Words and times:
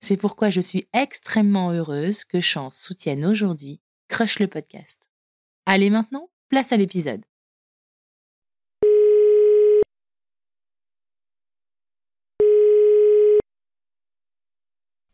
C'est 0.00 0.16
pourquoi 0.16 0.48
je 0.50 0.60
suis 0.60 0.88
extrêmement 0.92 1.70
heureuse 1.72 2.24
que 2.24 2.40
Chance 2.40 2.78
soutienne 2.78 3.24
aujourd'hui 3.24 3.80
Crush 4.08 4.38
le 4.38 4.48
podcast. 4.48 5.08
Allez 5.66 5.90
maintenant, 5.90 6.30
place 6.48 6.72
à 6.72 6.76
l'épisode. 6.76 7.22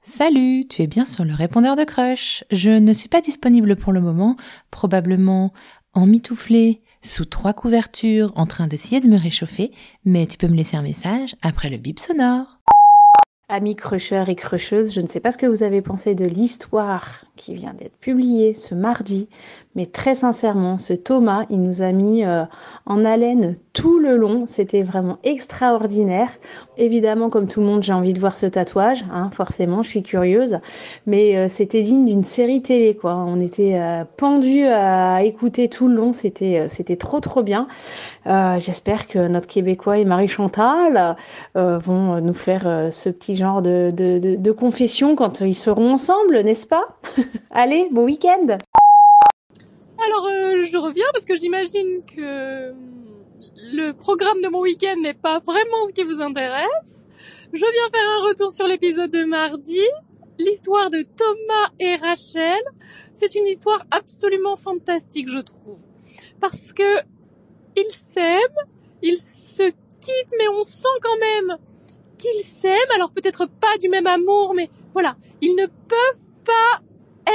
Salut, 0.00 0.66
tu 0.68 0.82
es 0.82 0.86
bien 0.86 1.04
sur 1.04 1.24
le 1.24 1.34
répondeur 1.34 1.74
de 1.74 1.82
Crush. 1.82 2.44
Je 2.52 2.70
ne 2.70 2.92
suis 2.92 3.08
pas 3.08 3.20
disponible 3.20 3.74
pour 3.74 3.92
le 3.92 4.00
moment, 4.00 4.36
probablement 4.70 5.52
en 5.94 6.06
mitouflé, 6.06 6.80
sous 7.02 7.24
trois 7.24 7.52
couvertures, 7.52 8.32
en 8.36 8.46
train 8.46 8.68
d'essayer 8.68 9.00
de 9.00 9.08
me 9.08 9.18
réchauffer, 9.18 9.72
mais 10.04 10.26
tu 10.26 10.38
peux 10.38 10.46
me 10.46 10.56
laisser 10.56 10.76
un 10.76 10.82
message 10.82 11.34
après 11.42 11.70
le 11.70 11.78
bip 11.78 11.98
sonore. 11.98 12.60
Amis 13.48 13.76
crusheurs 13.76 14.28
et 14.28 14.34
crusheuses, 14.34 14.92
je 14.92 15.00
ne 15.00 15.06
sais 15.06 15.20
pas 15.20 15.30
ce 15.30 15.38
que 15.38 15.46
vous 15.46 15.62
avez 15.62 15.80
pensé 15.80 16.16
de 16.16 16.24
l'histoire 16.24 17.25
qui 17.36 17.54
vient 17.54 17.74
d'être 17.74 17.96
publiée 17.96 18.54
ce 18.54 18.74
mardi, 18.74 19.28
mais 19.76 19.84
très 19.84 20.14
sincèrement, 20.14 20.78
ce 20.78 20.94
Thomas, 20.94 21.44
il 21.50 21.62
nous 21.62 21.82
a 21.82 21.92
mis 21.92 22.24
euh, 22.24 22.44
en 22.86 23.04
haleine 23.04 23.56
tout 23.74 23.98
le 23.98 24.16
long. 24.16 24.44
C'était 24.46 24.82
vraiment 24.82 25.18
extraordinaire. 25.22 26.30
Évidemment, 26.78 27.28
comme 27.28 27.46
tout 27.46 27.60
le 27.60 27.66
monde, 27.66 27.82
j'ai 27.82 27.92
envie 27.92 28.14
de 28.14 28.18
voir 28.18 28.36
ce 28.36 28.46
tatouage, 28.46 29.04
hein, 29.12 29.28
forcément, 29.32 29.82
je 29.82 29.90
suis 29.90 30.02
curieuse, 30.02 30.58
mais 31.06 31.36
euh, 31.36 31.48
c'était 31.48 31.82
digne 31.82 32.06
d'une 32.06 32.24
série 32.24 32.62
télé, 32.62 32.96
quoi. 32.96 33.16
On 33.16 33.38
était 33.38 33.74
euh, 33.74 34.04
pendus 34.16 34.64
à 34.64 35.22
écouter 35.24 35.68
tout 35.68 35.88
le 35.88 35.94
long. 35.94 36.14
C'était 36.14 36.68
c'était 36.68 36.96
trop 36.96 37.20
trop 37.20 37.42
bien. 37.42 37.66
J'espère 38.24 39.06
que 39.06 39.28
notre 39.28 39.46
Québécois 39.46 39.98
et 39.98 40.04
Marie 40.04 40.28
Chantal 40.28 41.16
vont 41.54 42.20
nous 42.20 42.34
faire 42.34 42.88
ce 42.90 43.08
petit 43.10 43.36
genre 43.36 43.62
de, 43.62 44.52
confession 44.52 45.14
quand 45.14 45.40
ils 45.40 45.54
seront 45.54 45.92
ensemble, 45.92 46.40
n'est-ce 46.40 46.66
pas? 46.66 46.98
Allez, 47.50 47.88
bon 47.90 48.04
week-end 48.04 48.58
Alors, 50.04 50.26
euh, 50.26 50.62
je 50.62 50.76
reviens 50.76 51.06
parce 51.12 51.24
que 51.24 51.34
j'imagine 51.34 52.04
que 52.04 52.72
le 53.72 53.92
programme 53.92 54.40
de 54.42 54.48
mon 54.48 54.60
week-end 54.60 54.96
n'est 55.00 55.14
pas 55.14 55.38
vraiment 55.40 55.86
ce 55.88 55.92
qui 55.92 56.04
vous 56.04 56.20
intéresse. 56.20 57.04
Je 57.52 57.58
viens 57.58 57.90
faire 57.92 58.10
un 58.20 58.28
retour 58.28 58.52
sur 58.52 58.66
l'épisode 58.66 59.10
de 59.10 59.24
mardi. 59.24 59.80
L'histoire 60.38 60.90
de 60.90 61.02
Thomas 61.02 61.70
et 61.80 61.96
Rachel, 61.96 62.60
c'est 63.14 63.34
une 63.34 63.46
histoire 63.46 63.82
absolument 63.90 64.56
fantastique, 64.56 65.30
je 65.30 65.38
trouve. 65.38 65.78
Parce 66.40 66.72
que 66.72 67.00
ils 67.74 67.94
s'aiment, 67.94 68.66
ils 69.02 69.16
se 69.16 69.62
quittent, 69.62 70.34
mais 70.38 70.48
on 70.48 70.62
sent 70.62 70.88
quand 71.00 71.18
même 71.18 71.56
qu'ils 72.18 72.44
s'aiment, 72.44 72.90
alors 72.94 73.10
peut-être 73.12 73.46
pas 73.46 73.78
du 73.80 73.88
même 73.88 74.06
amour, 74.06 74.52
mais 74.54 74.68
voilà, 74.92 75.16
ils 75.40 75.54
ne 75.54 75.66
peuvent 75.66 76.30
pas 76.44 76.82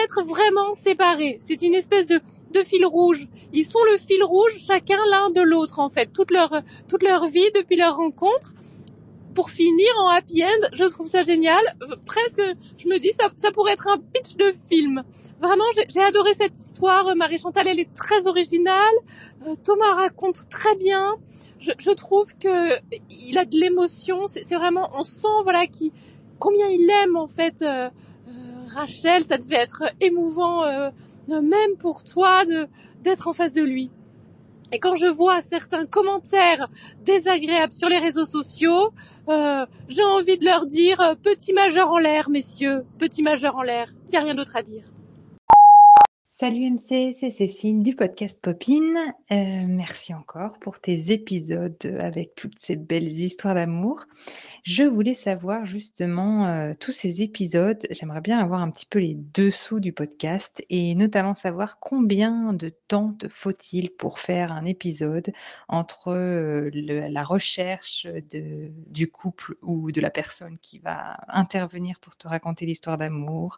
être 0.04 0.24
vraiment 0.24 0.74
séparés. 0.74 1.38
C'est 1.40 1.62
une 1.62 1.74
espèce 1.74 2.08
de, 2.08 2.20
de 2.52 2.64
fil 2.64 2.86
rouge. 2.86 3.28
Ils 3.54 3.66
sont 3.66 3.84
le 3.92 3.98
fil 3.98 4.24
rouge 4.24 4.58
chacun 4.66 5.00
l'un 5.10 5.30
de 5.30 5.42
l'autre 5.42 5.80
en 5.80 5.90
fait, 5.90 6.08
toute 6.14 6.32
leur 6.32 6.62
toute 6.88 7.04
leur 7.04 7.26
vie 7.26 7.52
depuis 7.56 7.76
leur 7.76 7.96
rencontre. 7.96 8.54
Pour 9.34 9.50
finir 9.50 9.88
en 10.00 10.10
happy 10.10 10.44
end, 10.44 10.68
je 10.74 10.84
trouve 10.84 11.08
ça 11.08 11.24
génial. 11.24 11.64
Presque, 12.06 12.42
je 12.78 12.88
me 12.90 13.00
dis 13.00 13.14
ça, 13.18 13.30
ça 13.38 13.50
pourrait 13.52 13.74
être 13.74 13.88
un 13.88 13.98
pitch 13.98 14.36
de 14.36 14.52
film. 14.70 15.04
Vraiment, 15.42 15.64
j'ai 15.74 16.02
adoré 16.02 16.34
cette 16.34 16.58
histoire. 16.58 17.16
Marie 17.16 17.38
Chantal, 17.38 17.66
elle 17.68 17.80
est 17.80 17.94
très 17.94 18.28
originale. 18.28 18.94
Euh, 19.48 19.56
Thomas 19.64 19.96
raconte 19.96 20.50
très 20.50 20.76
bien 20.76 21.16
je, 21.62 21.72
je 21.78 21.92
trouve 21.92 22.26
que 22.38 22.80
il 23.10 23.38
a 23.38 23.46
de 23.46 23.56
l'émotion. 23.56 24.26
C'est 24.26 24.56
vraiment, 24.56 24.90
on 24.96 25.04
sent 25.04 25.28
voilà 25.44 25.68
qui 25.68 25.94
combien 26.40 26.68
il 26.68 26.90
aime 27.04 27.16
en 27.16 27.28
fait 27.28 27.62
euh, 27.62 27.90
Rachel. 28.76 29.24
Ça 29.26 29.38
devait 29.38 29.56
être 29.56 29.84
émouvant 30.00 30.64
euh, 30.66 30.90
même 31.28 31.78
pour 31.80 32.04
toi 32.04 32.44
d'être 33.02 33.28
en 33.28 33.34
face 33.34 33.54
de 33.54 33.62
lui. 33.62 33.92
Et 34.74 34.80
quand 34.80 34.96
je 34.96 35.06
vois 35.06 35.42
certains 35.42 35.86
commentaires 35.86 36.70
désagréables 37.04 37.74
sur 37.74 37.90
les 37.90 38.00
réseaux 38.00 38.26
sociaux, 38.26 38.92
euh, 39.28 39.66
j'ai 39.90 40.04
envie 40.04 40.38
de 40.38 40.46
leur 40.46 40.66
dire 40.66 41.16
petit 41.22 41.52
majeur 41.52 41.90
en 41.92 41.98
l'air, 41.98 42.30
messieurs, 42.30 42.86
petit 42.98 43.22
majeur 43.22 43.56
en 43.58 43.64
l'air. 43.64 43.94
Il 44.06 44.12
n'y 44.12 44.18
a 44.18 44.22
rien 44.22 44.34
d'autre 44.36 44.56
à 44.56 44.62
dire. 44.62 44.91
Salut 46.42 46.72
MC, 46.72 47.14
c'est 47.14 47.30
Cécile 47.30 47.84
du 47.84 47.96
podcast 47.96 48.42
Popine. 48.42 48.98
Euh, 49.32 49.66
merci 49.68 50.12
encore 50.16 50.58
pour 50.60 50.80
tes 50.80 51.12
épisodes 51.12 51.78
avec 52.00 52.34
toutes 52.34 52.58
ces 52.58 52.76
belles 52.76 53.08
histoires 53.08 53.54
d'amour. 53.54 54.06
Je 54.64 54.84
voulais 54.84 55.14
savoir 55.14 55.68
justement 55.68 56.48
euh, 56.48 56.74
tous 56.74 56.94
ces 56.94 57.22
épisodes. 57.22 57.78
J'aimerais 57.92 58.22
bien 58.22 58.40
avoir 58.40 58.62
un 58.62 58.72
petit 58.72 58.88
peu 58.88 58.98
les 58.98 59.16
dessous 59.36 59.80
du 59.80 59.94
podcast 59.94 60.66
et 60.72 60.96
notamment 60.96 61.36
savoir 61.36 61.78
combien 61.80 62.54
de 62.54 62.70
temps 62.88 63.14
te 63.14 63.28
faut-il 63.28 63.92
pour 63.92 64.18
faire 64.18 64.52
un 64.52 64.66
épisode 64.66 65.32
entre 65.68 66.08
euh, 66.12 66.72
la 66.74 67.24
recherche 67.24 68.08
du 68.88 69.12
couple 69.12 69.54
ou 69.62 69.92
de 69.92 70.02
la 70.02 70.10
personne 70.10 70.58
qui 70.58 70.80
va 70.80 71.18
intervenir 71.28 72.00
pour 72.00 72.16
te 72.16 72.28
raconter 72.28 72.66
l'histoire 72.66 72.98
d'amour, 72.98 73.58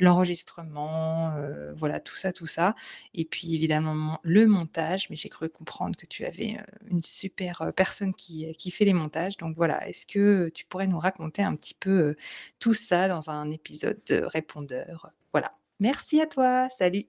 l'enregistrement, 0.00 1.34
voilà 1.76 2.00
tout 2.00 2.13
tout 2.14 2.20
ça, 2.20 2.32
tout 2.32 2.46
ça. 2.46 2.76
Et 3.12 3.24
puis 3.24 3.54
évidemment 3.54 4.20
le 4.22 4.46
montage, 4.46 5.10
mais 5.10 5.16
j'ai 5.16 5.28
cru 5.28 5.48
comprendre 5.48 5.96
que 5.96 6.06
tu 6.06 6.24
avais 6.24 6.56
euh, 6.58 6.86
une 6.88 7.02
super 7.02 7.62
euh, 7.62 7.72
personne 7.72 8.14
qui, 8.14 8.46
euh, 8.46 8.52
qui 8.52 8.70
fait 8.70 8.84
les 8.84 8.92
montages. 8.92 9.36
Donc 9.36 9.56
voilà, 9.56 9.88
est-ce 9.88 10.06
que 10.06 10.48
tu 10.54 10.64
pourrais 10.64 10.86
nous 10.86 10.98
raconter 10.98 11.42
un 11.42 11.56
petit 11.56 11.74
peu 11.74 12.14
tout 12.60 12.74
ça 12.74 13.08
dans 13.08 13.30
un 13.30 13.50
épisode 13.50 13.98
de 14.06 14.22
répondeur? 14.22 15.10
Voilà. 15.32 15.50
Merci 15.80 16.20
à 16.20 16.26
toi, 16.26 16.68
salut. 16.68 17.06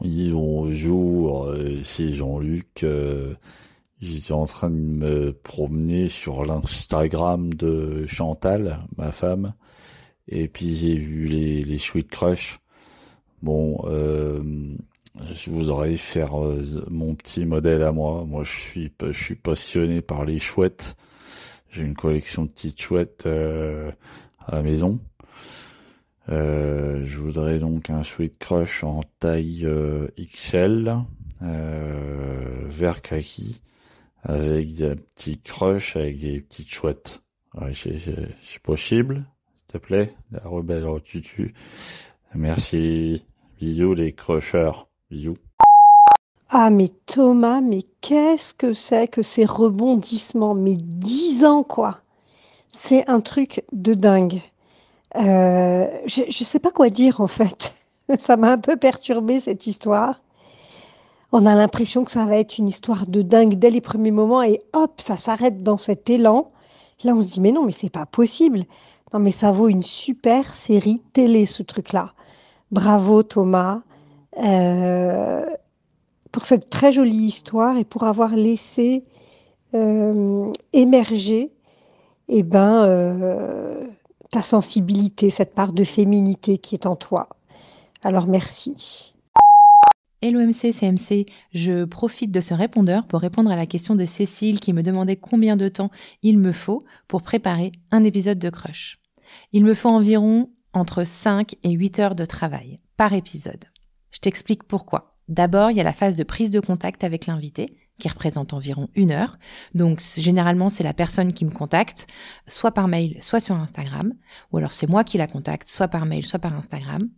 Oui, 0.00 0.30
bonjour, 0.30 1.52
c'est 1.82 2.12
Jean-Luc. 2.12 2.84
J'étais 4.00 4.32
en 4.32 4.46
train 4.46 4.70
de 4.70 4.78
me 4.78 5.32
promener 5.32 6.08
sur 6.08 6.44
l'Instagram 6.44 7.52
de 7.54 8.06
Chantal, 8.06 8.86
ma 8.96 9.10
femme, 9.10 9.54
et 10.28 10.46
puis 10.46 10.74
j'ai 10.74 10.94
vu 10.94 11.24
les, 11.24 11.64
les 11.64 11.78
Sweet 11.78 12.08
Crush. 12.08 12.60
Bon, 13.42 13.80
euh, 13.84 14.42
je 15.32 15.50
vous 15.50 15.96
faire 15.96 16.42
euh, 16.42 16.84
mon 16.90 17.14
petit 17.14 17.44
modèle 17.44 17.82
à 17.82 17.92
moi. 17.92 18.24
Moi, 18.26 18.42
je 18.44 18.50
suis, 19.12 19.36
passionné 19.36 20.02
par 20.02 20.24
les 20.24 20.38
chouettes. 20.38 20.96
J'ai 21.70 21.82
une 21.82 21.94
collection 21.94 22.44
de 22.44 22.50
petites 22.50 22.80
chouettes 22.80 23.26
euh, 23.26 23.92
à 24.44 24.56
la 24.56 24.62
maison. 24.62 25.00
Je 26.30 27.18
voudrais 27.18 27.58
donc 27.58 27.88
un 27.88 28.02
sweet 28.02 28.38
crush 28.38 28.84
en 28.84 29.00
taille 29.18 29.66
XL, 30.18 30.94
vert 31.40 33.00
kaki, 33.00 33.62
avec 34.24 34.74
des 34.74 34.94
petits 34.94 35.40
crushs, 35.40 35.96
avec 35.96 36.18
des 36.18 36.40
petites 36.40 36.68
chouettes. 36.68 37.22
C'est 37.72 38.62
possible, 38.62 39.24
s'il 39.56 39.66
te 39.68 39.78
plaît, 39.78 40.14
la 40.30 40.40
rebelle 40.40 40.84
au 40.84 41.00
tutu. 41.00 41.54
Merci. 42.34 43.24
Bisous 43.58 43.94
les 43.94 44.12
crushers. 44.12 44.86
Bisous. 45.10 45.36
Ah 46.50 46.70
mais 46.70 46.90
Thomas, 47.06 47.60
mais 47.60 47.84
qu'est-ce 48.00 48.54
que 48.54 48.72
c'est 48.72 49.08
que 49.08 49.22
ces 49.22 49.44
rebondissements? 49.44 50.54
Mais 50.54 50.76
dix 50.76 51.44
ans 51.44 51.62
quoi 51.62 52.00
C'est 52.72 53.08
un 53.08 53.20
truc 53.20 53.64
de 53.72 53.94
dingue. 53.94 54.40
Euh, 55.16 55.86
je 56.06 56.22
ne 56.22 56.44
sais 56.44 56.58
pas 56.58 56.70
quoi 56.70 56.90
dire 56.90 57.20
en 57.20 57.26
fait. 57.26 57.74
Ça 58.18 58.36
m'a 58.36 58.52
un 58.52 58.58
peu 58.58 58.76
perturbé 58.76 59.40
cette 59.40 59.66
histoire. 59.66 60.20
On 61.32 61.44
a 61.44 61.54
l'impression 61.54 62.04
que 62.04 62.10
ça 62.10 62.24
va 62.24 62.38
être 62.38 62.56
une 62.56 62.68
histoire 62.68 63.06
de 63.06 63.20
dingue 63.20 63.56
dès 63.56 63.68
les 63.68 63.82
premiers 63.82 64.10
moments 64.10 64.42
et 64.42 64.62
hop, 64.72 65.02
ça 65.02 65.18
s'arrête 65.18 65.62
dans 65.62 65.76
cet 65.76 66.08
élan. 66.08 66.50
Là, 67.04 67.12
on 67.14 67.20
se 67.20 67.32
dit 67.32 67.40
mais 67.40 67.52
non, 67.52 67.66
mais 67.66 67.72
c'est 67.72 67.90
pas 67.90 68.06
possible. 68.06 68.64
Non, 69.12 69.20
mais 69.20 69.30
ça 69.30 69.52
vaut 69.52 69.68
une 69.68 69.82
super 69.82 70.54
série 70.54 71.00
télé 71.12 71.46
ce 71.46 71.62
truc-là. 71.62 72.12
Bravo 72.70 73.22
Thomas 73.22 73.80
euh, 74.38 75.46
pour 76.30 76.44
cette 76.44 76.68
très 76.68 76.92
jolie 76.92 77.26
histoire 77.26 77.78
et 77.78 77.84
pour 77.84 78.04
avoir 78.04 78.36
laissé 78.36 79.04
euh, 79.74 80.52
émerger 80.72 81.50
eh 82.28 82.42
ben, 82.42 82.84
euh, 82.84 83.88
ta 84.30 84.42
sensibilité, 84.42 85.30
cette 85.30 85.54
part 85.54 85.72
de 85.72 85.84
féminité 85.84 86.58
qui 86.58 86.74
est 86.74 86.84
en 86.84 86.96
toi. 86.96 87.30
Alors 88.02 88.26
merci. 88.26 89.14
Hello 90.20 90.40
MC, 90.40 90.72
CMC, 90.72 91.26
je 91.52 91.84
profite 91.84 92.32
de 92.32 92.40
ce 92.40 92.52
répondeur 92.52 93.06
pour 93.06 93.20
répondre 93.20 93.52
à 93.52 93.56
la 93.56 93.66
question 93.66 93.94
de 93.94 94.04
Cécile 94.04 94.58
qui 94.58 94.72
me 94.72 94.82
demandait 94.82 95.14
combien 95.14 95.56
de 95.56 95.68
temps 95.68 95.92
il 96.24 96.38
me 96.40 96.50
faut 96.50 96.82
pour 97.06 97.22
préparer 97.22 97.70
un 97.92 98.02
épisode 98.02 98.40
de 98.40 98.50
Crush. 98.50 98.98
Il 99.52 99.62
me 99.62 99.74
faut 99.74 99.90
environ 99.90 100.50
entre 100.72 101.04
5 101.04 101.54
et 101.62 101.70
8 101.70 102.00
heures 102.00 102.16
de 102.16 102.24
travail 102.24 102.80
par 102.96 103.12
épisode. 103.12 103.66
Je 104.10 104.18
t'explique 104.18 104.64
pourquoi. 104.64 105.16
D'abord, 105.28 105.70
il 105.70 105.76
y 105.76 105.80
a 105.80 105.84
la 105.84 105.92
phase 105.92 106.16
de 106.16 106.24
prise 106.24 106.50
de 106.50 106.58
contact 106.58 107.04
avec 107.04 107.26
l'invité, 107.26 107.76
qui 108.00 108.08
représente 108.08 108.52
environ 108.52 108.88
une 108.96 109.12
heure. 109.12 109.38
Donc 109.76 110.02
généralement, 110.16 110.68
c'est 110.68 110.82
la 110.82 110.94
personne 110.94 111.32
qui 111.32 111.44
me 111.44 111.52
contacte, 111.52 112.08
soit 112.48 112.72
par 112.72 112.88
mail, 112.88 113.22
soit 113.22 113.38
sur 113.38 113.54
Instagram, 113.54 114.12
ou 114.50 114.58
alors 114.58 114.72
c'est 114.72 114.88
moi 114.88 115.04
qui 115.04 115.16
la 115.16 115.28
contacte, 115.28 115.68
soit 115.68 115.86
par 115.86 116.06
mail, 116.06 116.26
soit 116.26 116.40
par 116.40 116.54
Instagram. 116.54 117.08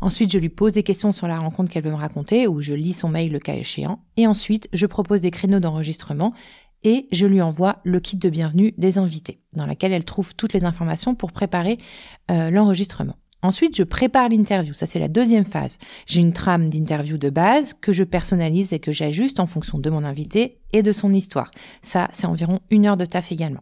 Ensuite, 0.00 0.32
je 0.32 0.38
lui 0.38 0.48
pose 0.48 0.72
des 0.72 0.82
questions 0.82 1.12
sur 1.12 1.26
la 1.26 1.38
rencontre 1.38 1.70
qu'elle 1.70 1.84
veut 1.84 1.90
me 1.90 1.96
raconter, 1.96 2.46
ou 2.46 2.60
je 2.60 2.74
lis 2.74 2.92
son 2.92 3.08
mail 3.08 3.32
le 3.32 3.38
cas 3.38 3.54
échéant. 3.54 4.00
Et 4.16 4.26
ensuite, 4.26 4.68
je 4.72 4.86
propose 4.86 5.20
des 5.20 5.30
créneaux 5.30 5.60
d'enregistrement 5.60 6.34
et 6.84 7.08
je 7.12 7.26
lui 7.26 7.40
envoie 7.40 7.78
le 7.84 7.98
kit 7.98 8.16
de 8.16 8.28
bienvenue 8.28 8.74
des 8.76 8.98
invités, 8.98 9.40
dans 9.54 9.66
lequel 9.66 9.92
elle 9.92 10.04
trouve 10.04 10.34
toutes 10.34 10.52
les 10.52 10.64
informations 10.64 11.14
pour 11.14 11.32
préparer 11.32 11.78
euh, 12.30 12.50
l'enregistrement. 12.50 13.16
Ensuite, 13.42 13.76
je 13.76 13.82
prépare 13.82 14.30
l'interview. 14.30 14.72
Ça, 14.72 14.86
c'est 14.86 14.98
la 14.98 15.08
deuxième 15.08 15.44
phase. 15.44 15.76
J'ai 16.06 16.20
une 16.20 16.32
trame 16.32 16.70
d'interview 16.70 17.18
de 17.18 17.28
base 17.28 17.74
que 17.74 17.92
je 17.92 18.02
personnalise 18.02 18.72
et 18.72 18.78
que 18.78 18.90
j'ajuste 18.90 19.38
en 19.38 19.46
fonction 19.46 19.78
de 19.78 19.90
mon 19.90 20.02
invité 20.02 20.60
et 20.72 20.82
de 20.82 20.92
son 20.92 21.12
histoire. 21.12 21.50
Ça, 21.82 22.08
c'est 22.10 22.26
environ 22.26 22.60
une 22.70 22.86
heure 22.86 22.96
de 22.96 23.04
taf 23.04 23.32
également. 23.32 23.60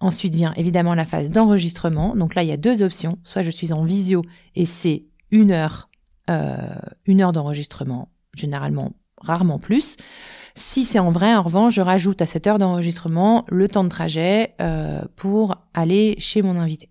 Ensuite 0.00 0.34
vient 0.34 0.52
évidemment 0.56 0.94
la 0.94 1.06
phase 1.06 1.30
d'enregistrement. 1.30 2.14
Donc 2.14 2.34
là, 2.34 2.42
il 2.42 2.50
y 2.50 2.52
a 2.52 2.58
deux 2.58 2.82
options. 2.82 3.18
Soit 3.22 3.42
je 3.42 3.50
suis 3.50 3.72
en 3.72 3.84
visio 3.84 4.22
et 4.56 4.66
c'est 4.66 5.04
une 5.30 5.50
heure, 5.50 5.88
euh, 6.30 6.56
une 7.06 7.20
heure 7.20 7.32
d'enregistrement, 7.32 8.08
généralement, 8.34 8.92
rarement 9.18 9.58
plus. 9.58 9.96
Si 10.54 10.84
c'est 10.84 10.98
en 10.98 11.10
vrai, 11.10 11.34
en 11.34 11.42
revanche, 11.42 11.74
je 11.74 11.80
rajoute 11.80 12.22
à 12.22 12.26
cette 12.26 12.46
heure 12.46 12.58
d'enregistrement 12.58 13.44
le 13.48 13.68
temps 13.68 13.84
de 13.84 13.88
trajet 13.88 14.54
euh, 14.60 15.02
pour 15.16 15.56
aller 15.74 16.14
chez 16.18 16.42
mon 16.42 16.56
invité. 16.58 16.88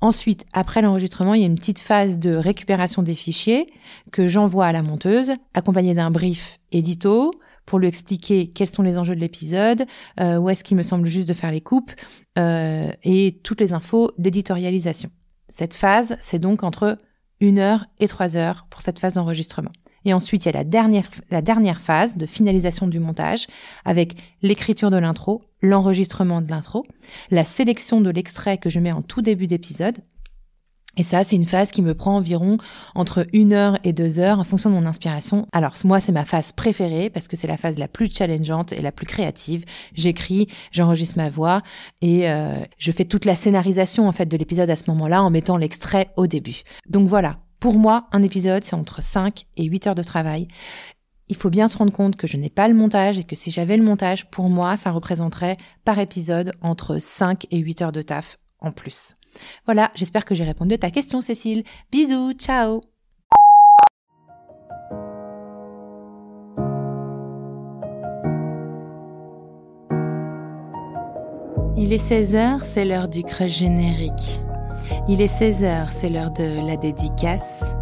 Ensuite, 0.00 0.46
après 0.52 0.80
l'enregistrement, 0.80 1.34
il 1.34 1.40
y 1.40 1.44
a 1.44 1.48
une 1.48 1.56
petite 1.56 1.80
phase 1.80 2.20
de 2.20 2.34
récupération 2.34 3.02
des 3.02 3.14
fichiers 3.14 3.72
que 4.12 4.28
j'envoie 4.28 4.66
à 4.66 4.72
la 4.72 4.82
monteuse, 4.82 5.32
accompagnée 5.54 5.94
d'un 5.94 6.12
brief 6.12 6.58
édito 6.70 7.32
pour 7.66 7.80
lui 7.80 7.88
expliquer 7.88 8.46
quels 8.52 8.70
sont 8.70 8.82
les 8.82 8.96
enjeux 8.96 9.16
de 9.16 9.20
l'épisode, 9.20 9.84
euh, 10.20 10.38
où 10.38 10.48
est-ce 10.48 10.62
qu'il 10.62 10.76
me 10.76 10.82
semble 10.82 11.08
juste 11.08 11.28
de 11.28 11.34
faire 11.34 11.50
les 11.50 11.60
coupes 11.60 11.90
et 12.36 13.40
toutes 13.42 13.60
les 13.60 13.72
infos 13.72 14.12
d'éditorialisation. 14.16 15.10
Cette 15.48 15.74
phase, 15.74 16.16
c'est 16.20 16.38
donc 16.38 16.62
entre 16.62 16.98
une 17.40 17.58
heure 17.58 17.86
et 18.00 18.08
trois 18.08 18.36
heures 18.36 18.66
pour 18.70 18.82
cette 18.82 18.98
phase 18.98 19.14
d'enregistrement. 19.14 19.72
Et 20.04 20.14
ensuite, 20.14 20.44
il 20.44 20.46
y 20.46 20.48
a 20.50 20.52
la 20.52 20.64
dernière, 20.64 21.08
la 21.30 21.42
dernière 21.42 21.80
phase 21.80 22.16
de 22.16 22.26
finalisation 22.26 22.86
du 22.86 22.98
montage 22.98 23.46
avec 23.84 24.16
l'écriture 24.42 24.90
de 24.90 24.96
l'intro, 24.96 25.42
l'enregistrement 25.60 26.40
de 26.40 26.50
l'intro, 26.50 26.86
la 27.30 27.44
sélection 27.44 28.00
de 28.00 28.10
l'extrait 28.10 28.58
que 28.58 28.70
je 28.70 28.80
mets 28.80 28.92
en 28.92 29.02
tout 29.02 29.22
début 29.22 29.46
d'épisode. 29.46 29.98
Et 30.98 31.04
ça, 31.04 31.22
c'est 31.22 31.36
une 31.36 31.46
phase 31.46 31.70
qui 31.70 31.80
me 31.80 31.94
prend 31.94 32.16
environ 32.16 32.58
entre 32.96 33.24
une 33.32 33.52
heure 33.52 33.78
et 33.84 33.92
deux 33.92 34.18
heures 34.18 34.40
en 34.40 34.44
fonction 34.44 34.68
de 34.68 34.74
mon 34.74 34.84
inspiration. 34.84 35.46
Alors, 35.52 35.74
moi, 35.84 36.00
c'est 36.00 36.10
ma 36.10 36.24
phase 36.24 36.50
préférée 36.50 37.08
parce 37.08 37.28
que 37.28 37.36
c'est 37.36 37.46
la 37.46 37.56
phase 37.56 37.78
la 37.78 37.86
plus 37.86 38.12
challengeante 38.12 38.72
et 38.72 38.82
la 38.82 38.90
plus 38.90 39.06
créative. 39.06 39.64
J'écris, 39.94 40.48
j'enregistre 40.72 41.16
ma 41.16 41.30
voix 41.30 41.62
et 42.02 42.28
euh, 42.28 42.52
je 42.78 42.90
fais 42.90 43.04
toute 43.04 43.24
la 43.24 43.36
scénarisation 43.36 44.08
en 44.08 44.12
fait 44.12 44.26
de 44.26 44.36
l'épisode 44.36 44.68
à 44.68 44.76
ce 44.76 44.90
moment-là 44.90 45.22
en 45.22 45.30
mettant 45.30 45.56
l'extrait 45.56 46.10
au 46.16 46.26
début. 46.26 46.62
Donc 46.88 47.06
voilà, 47.06 47.38
pour 47.60 47.78
moi, 47.78 48.08
un 48.10 48.24
épisode, 48.24 48.64
c'est 48.64 48.74
entre 48.74 49.00
5 49.00 49.46
et 49.56 49.64
8 49.64 49.86
heures 49.86 49.94
de 49.94 50.02
travail. 50.02 50.48
Il 51.28 51.36
faut 51.36 51.50
bien 51.50 51.68
se 51.68 51.76
rendre 51.76 51.92
compte 51.92 52.16
que 52.16 52.26
je 52.26 52.36
n'ai 52.36 52.50
pas 52.50 52.66
le 52.66 52.74
montage 52.74 53.20
et 53.20 53.24
que 53.24 53.36
si 53.36 53.52
j'avais 53.52 53.76
le 53.76 53.84
montage, 53.84 54.28
pour 54.30 54.48
moi, 54.48 54.76
ça 54.76 54.90
représenterait 54.90 55.58
par 55.84 56.00
épisode 56.00 56.52
entre 56.60 56.98
5 56.98 57.46
et 57.52 57.58
8 57.58 57.82
heures 57.82 57.92
de 57.92 58.02
taf 58.02 58.38
en 58.60 58.72
plus. 58.72 59.14
Voilà, 59.64 59.90
j'espère 59.94 60.24
que 60.24 60.34
j'ai 60.34 60.44
répondu 60.44 60.74
à 60.74 60.78
ta 60.78 60.90
question, 60.90 61.20
Cécile. 61.20 61.64
Bisous, 61.90 62.32
ciao 62.32 62.80
Il 71.80 71.92
est 71.92 72.04
16h, 72.04 72.64
c'est 72.64 72.84
l'heure 72.84 73.08
du 73.08 73.22
creux 73.22 73.46
générique. 73.46 74.40
Il 75.08 75.20
est 75.20 75.32
16h, 75.32 75.90
c'est 75.90 76.10
l'heure 76.10 76.32
de 76.32 76.66
la 76.66 76.76
dédicace. 76.76 77.74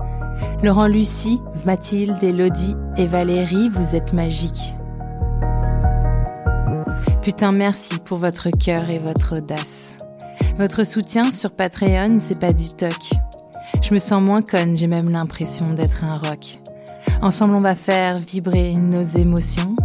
Laurent 0.62 0.87
Lucie, 0.87 1.41
Mathilde, 1.64 2.23
Elodie 2.23 2.76
et 2.97 3.07
Valérie, 3.07 3.69
vous 3.71 3.97
êtes 3.97 4.12
magiques. 4.12 4.75
Putain, 7.23 7.52
merci 7.52 7.99
pour 7.99 8.19
votre 8.19 8.50
cœur 8.50 8.90
et 8.90 8.99
votre 8.99 9.38
audace. 9.38 9.97
Votre 10.58 10.84
soutien 10.84 11.32
sur 11.32 11.50
Patreon, 11.50 12.18
c'est 12.18 12.40
pas 12.40 12.54
du 12.54 12.70
toc. 12.70 13.10
Je 13.82 13.92
me 13.92 13.98
sens 13.98 14.20
moins 14.20 14.40
conne, 14.40 14.75
j'ai 14.75 14.86
même 14.86 15.10
l'impression 15.10 15.75
d'être 15.75 16.02
un 16.02 16.16
rock. 16.16 16.60
Ensemble, 17.20 17.54
on 17.54 17.60
va 17.60 17.75
faire 17.75 18.18
vibrer 18.18 18.72
nos 18.72 19.02
émotions. 19.02 19.76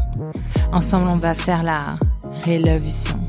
Ensemble, 0.72 1.10
on 1.10 1.18
va 1.18 1.34
faire 1.34 1.64
la 1.64 1.98
révolution. 2.46 3.20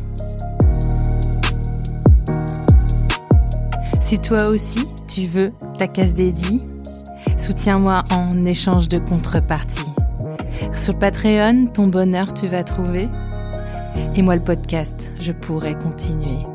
Si 4.01 4.21
toi 4.21 4.47
aussi, 4.47 4.87
tu 5.09 5.27
veux 5.27 5.53
ta 5.79 5.89
case 5.89 6.15
dédiée, 6.15 6.63
soutiens-moi 7.39 8.05
en 8.13 8.45
échange 8.45 8.89
de 8.89 8.99
contrepartie. 8.99 9.93
Sur 10.77 10.97
Patreon, 10.97 11.67
ton 11.75 11.89
bonheur 11.89 12.33
tu 12.35 12.47
vas 12.47 12.63
trouver. 12.63 13.09
Et 14.15 14.23
moi 14.23 14.37
le 14.37 14.45
podcast, 14.45 15.13
je 15.19 15.33
pourrai 15.33 15.75
continuer. 15.75 16.47